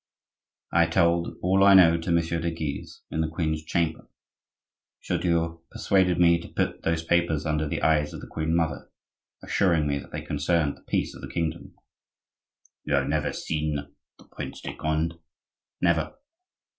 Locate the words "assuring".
9.43-9.85